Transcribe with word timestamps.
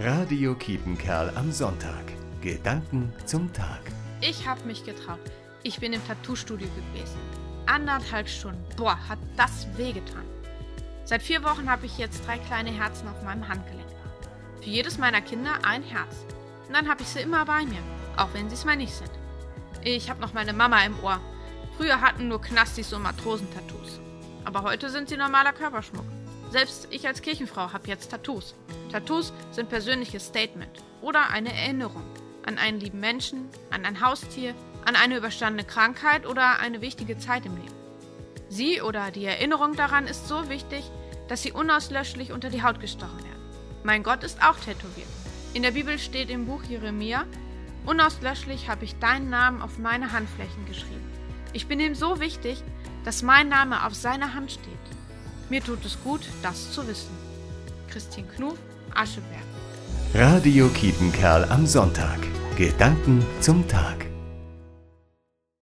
Radio 0.00 0.54
Kiepenkerl 0.54 1.32
am 1.34 1.50
Sonntag. 1.50 2.04
Gedanken 2.40 3.12
zum 3.26 3.52
Tag. 3.52 3.80
Ich 4.20 4.46
hab 4.46 4.64
mich 4.64 4.84
getraut. 4.84 5.18
Ich 5.64 5.80
bin 5.80 5.92
im 5.92 6.06
Tattoo-Studio 6.06 6.68
gewesen. 6.68 7.18
Anderthalb 7.66 8.28
Stunden. 8.28 8.64
Boah, 8.76 8.96
hat 9.08 9.18
das 9.36 9.66
wehgetan. 9.76 10.22
Seit 11.04 11.20
vier 11.20 11.42
Wochen 11.42 11.68
habe 11.68 11.86
ich 11.86 11.98
jetzt 11.98 12.24
drei 12.24 12.38
kleine 12.38 12.70
Herzen 12.70 13.08
auf 13.08 13.20
meinem 13.24 13.48
Handgelenk. 13.48 13.88
Für 14.60 14.70
jedes 14.70 14.98
meiner 14.98 15.20
Kinder 15.20 15.58
ein 15.64 15.82
Herz. 15.82 16.24
Und 16.68 16.74
dann 16.74 16.88
habe 16.88 17.02
ich 17.02 17.08
sie 17.08 17.22
immer 17.22 17.44
bei 17.44 17.64
mir, 17.64 17.82
auch 18.16 18.32
wenn 18.34 18.48
sie 18.48 18.54
es 18.54 18.64
mal 18.64 18.76
nicht 18.76 18.94
sind. 18.94 19.10
Ich 19.82 20.08
habe 20.08 20.20
noch 20.20 20.32
meine 20.32 20.52
Mama 20.52 20.80
im 20.84 20.94
Ohr. 21.02 21.20
Früher 21.76 22.00
hatten 22.00 22.28
nur 22.28 22.40
Knastis 22.40 22.90
so 22.90 23.00
Matrosen-Tattoos. 23.00 23.98
Aber 24.44 24.62
heute 24.62 24.90
sind 24.90 25.08
sie 25.08 25.16
normaler 25.16 25.52
Körperschmuck. 25.52 26.06
Selbst 26.50 26.88
ich 26.90 27.06
als 27.06 27.20
Kirchenfrau 27.20 27.72
habe 27.72 27.88
jetzt 27.88 28.10
Tattoos. 28.10 28.54
Tattoos 28.90 29.32
sind 29.50 29.68
persönliches 29.68 30.26
Statement 30.26 30.82
oder 31.02 31.30
eine 31.30 31.52
Erinnerung 31.52 32.04
an 32.46 32.56
einen 32.56 32.80
lieben 32.80 33.00
Menschen, 33.00 33.48
an 33.70 33.84
ein 33.84 34.00
Haustier, 34.00 34.54
an 34.86 34.96
eine 34.96 35.18
überstandene 35.18 35.66
Krankheit 35.68 36.26
oder 36.26 36.60
eine 36.60 36.80
wichtige 36.80 37.18
Zeit 37.18 37.44
im 37.44 37.56
Leben. 37.56 37.74
Sie 38.48 38.80
oder 38.80 39.10
die 39.10 39.26
Erinnerung 39.26 39.76
daran 39.76 40.06
ist 40.06 40.26
so 40.26 40.48
wichtig, 40.48 40.90
dass 41.28 41.42
sie 41.42 41.52
unauslöschlich 41.52 42.32
unter 42.32 42.48
die 42.48 42.62
Haut 42.62 42.80
gestochen 42.80 43.18
werden. 43.18 43.42
Mein 43.84 44.02
Gott 44.02 44.24
ist 44.24 44.42
auch 44.42 44.56
tätowiert. 44.56 45.08
In 45.52 45.62
der 45.62 45.72
Bibel 45.72 45.98
steht 45.98 46.30
im 46.30 46.46
Buch 46.46 46.62
Jeremia, 46.64 47.24
unauslöschlich 47.84 48.70
habe 48.70 48.86
ich 48.86 48.98
deinen 48.98 49.28
Namen 49.28 49.60
auf 49.60 49.76
meine 49.78 50.12
Handflächen 50.12 50.64
geschrieben. 50.64 51.12
Ich 51.52 51.66
bin 51.66 51.80
ihm 51.80 51.94
so 51.94 52.20
wichtig, 52.20 52.62
dass 53.04 53.22
mein 53.22 53.48
Name 53.50 53.84
auf 53.84 53.94
seiner 53.94 54.32
Hand 54.34 54.52
steht. 54.52 54.97
Mir 55.50 55.62
tut 55.62 55.84
es 55.84 55.98
gut, 56.02 56.20
das 56.42 56.72
zu 56.72 56.86
wissen. 56.86 57.10
Christine 57.90 58.26
Knuf, 58.36 58.58
Ascheberg. 58.94 59.42
Radio 60.14 60.68
Kiepenkerl 60.68 61.44
am 61.44 61.66
Sonntag. 61.66 62.18
Gedanken 62.56 63.24
zum 63.40 63.66
Tag. 63.68 64.07